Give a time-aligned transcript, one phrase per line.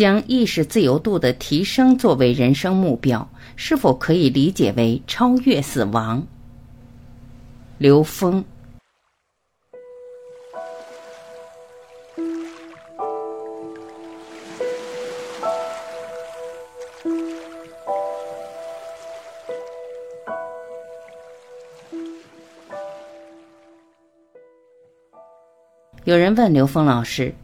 [0.00, 6.26] 将意识自由度的提升作为人生目标，是否可以理解为超越死亡？
[7.76, 8.42] 刘峰。
[26.04, 27.34] 有人问刘峰老师。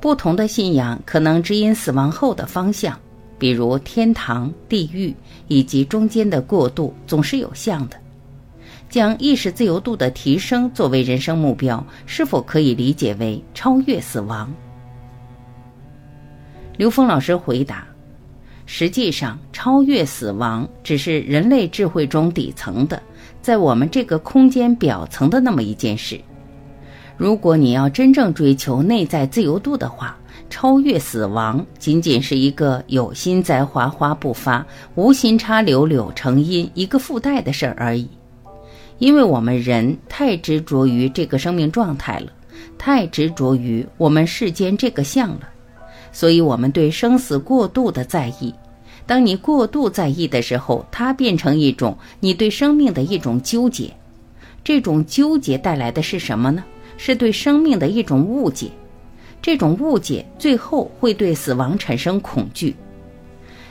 [0.00, 2.98] 不同的信仰可能指引死亡后的方向，
[3.38, 5.14] 比如天堂、地狱
[5.48, 7.96] 以及中间的过渡，总是有像的。
[8.88, 14.52] 将意识自由度的提升作为人生目标，是否可以理解为超越死亡？
[16.76, 17.84] 刘峰老师回答：
[18.64, 23.02] 实际上，超越死亡只是人类智慧中底层的，
[23.42, 26.20] 在我们这个空间表层的那么一件事。
[27.16, 30.16] 如果你要真正追求内在自由度的话，
[30.50, 38.08] 超越死亡仅仅是一个有心栽花花不发，无心插柳柳成荫一个附带的事儿而已。
[38.98, 42.32] 因为我们人太执着于这个生命状态了，
[42.78, 45.48] 太执着于我们世间这个相了，
[46.12, 48.54] 所以我们对生死过度的在意。
[49.06, 53.92] 当你过度在意的时候，它变成一种你对生命的一种纠结。
[54.62, 56.64] 这种纠结带来的是什么呢？
[56.96, 58.70] 是对生命的一种误解，
[59.40, 62.74] 这种误解最后会对死亡产生恐惧。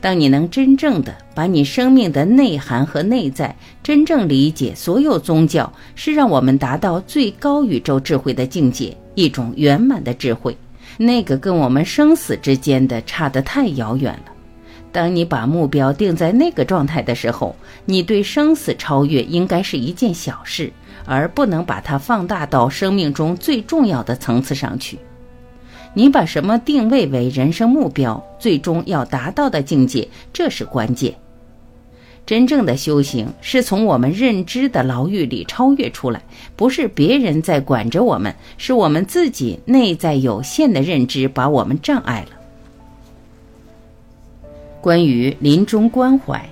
[0.00, 10.56] 当你能真正的把你生命的内涵和内在真正理解，所有宗教是让我们达到最高宇宙智慧的境界，一种圆满的智慧，
[10.96, 14.32] 那个跟我们生死之间的差得太遥远了。
[14.92, 20.72] 当你把目标定在那个状态的时候，你对生死超越应该是一件小事。
[21.10, 24.98] 而不能把它放大到生命中最重要的层次上去。
[25.94, 31.14] 你把什么定位为人生目标，最终要达到的境界，这是关键。
[32.26, 36.20] 真正的修行是从我们认知的牢狱里超越出来，
[36.54, 42.37] 不是别人在管着我们，是我们自己内在有限的认知把我们障碍了。
[44.88, 46.42] 关于临终关怀。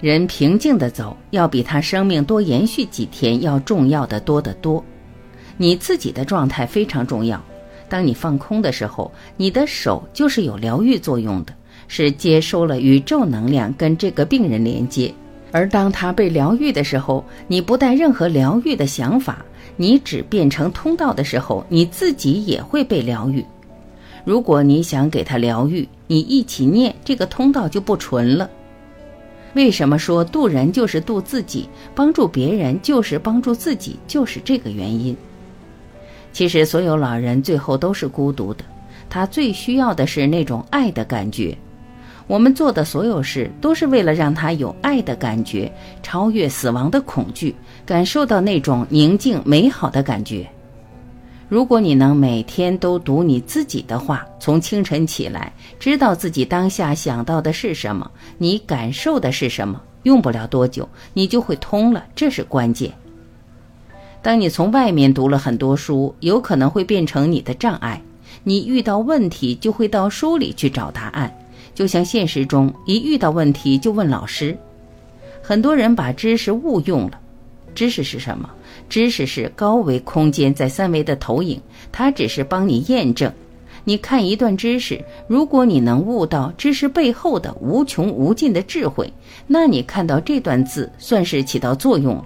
[0.00, 4.82] 人平静的走，要比他生命多延续几天要重要的多得多。
[5.58, 7.38] 你自己的状态非常重要。
[7.86, 11.52] 当你放空的时候，你的手就是有疗愈作用的，
[11.86, 15.12] 是接收了宇宙能量跟这个病人连接。
[15.52, 19.44] 而当他被疗愈的时候，你不带任何疗愈的想法，
[19.76, 23.44] 你只变成通道的时候，你自己也会被疗愈。
[24.24, 28.48] 如果你想给他疗愈，你一起念，这个通道就不纯了。
[29.54, 35.16] 为什么说渡人就是渡自己，帮助别人就是帮助自己，就是这个原因。
[36.32, 38.64] 其实，所有老人最后都是孤独的，
[39.08, 41.56] 他最需要的是那种爱的感觉。
[42.26, 45.70] 我们做的所有事，都是为了让他有爱的感觉，
[46.02, 47.54] 超越死亡的恐惧，
[47.84, 50.44] 感受到那种宁静美好的感觉。
[51.54, 62.92] 如果你能每天都读你自己的话，从清晨起来，知道自己当下想到的是什么，你感受的是什么，用不了多久，你就会通了，这是关键。
[64.20, 68.02] 当你从外面读了很多书，有可能会变成你的障碍。
[68.42, 71.32] 你遇到问题就会到书里去找答案，
[71.72, 74.58] 就像现实中一遇到问题就问老师。
[75.40, 77.20] 很多人把知识误用了，
[77.74, 78.48] 知识是什么？
[78.88, 83.32] 知识是高维空间在三维的投影，它只是帮你验证。
[83.86, 89.12] 你看一段知识，如果你能悟到知识背后的无穷无尽的智慧，
[89.46, 92.24] 那你看到这段字算是起到作用了。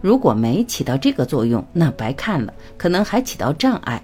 [0.00, 4.02] 如果没起到这个作用，那白看了，可能还起到障碍。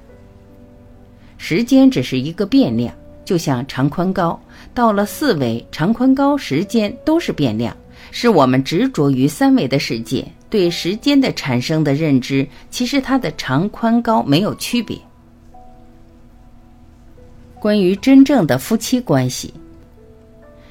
[1.38, 2.94] 时间只是一个变量，
[3.25, 4.38] 就像长宽高，
[4.72, 7.76] 到了四维，长宽高时间都是变量，
[8.10, 10.25] 是我们执着于三维的世界。
[10.56, 14.99] 对时间的产生的认知，其实它的长宽高没有区别。
[17.61, 19.53] 关于真正的夫妻关系，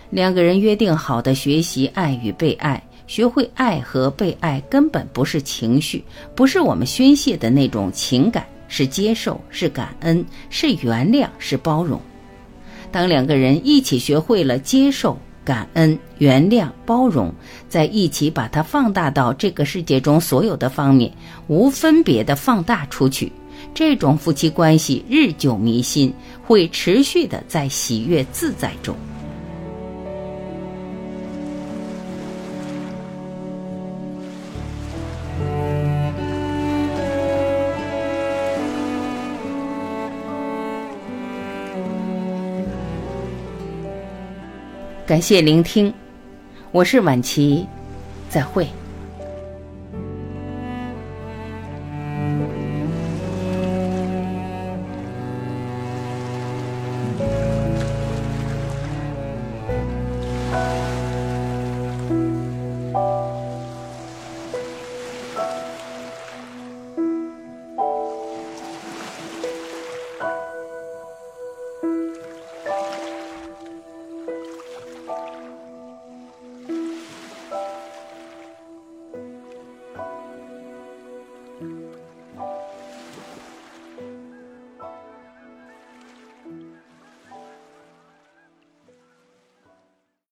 [0.10, 6.04] 两个人约定好的学习爱与被爱，学会爱和被爱，根本不是情绪，
[6.34, 12.02] 不是我们宣泄的那种情感，是接受，是感恩，是原谅，是包容。
[12.92, 15.16] 当两个人一起学会了接受。
[15.46, 17.32] 感恩、原谅、包容，
[17.70, 21.14] 在一起把它放大到这个世界中所有的方面，
[21.48, 23.32] 无分别的放大出去。
[23.74, 26.12] 这种夫妻关系日久弥新，
[26.44, 28.96] 会持续的在喜悦自在中。
[45.06, 45.94] 感谢聆听，
[46.72, 47.68] 我是晚琪，
[48.28, 48.68] 再会。